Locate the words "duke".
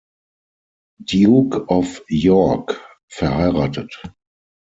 1.05-1.69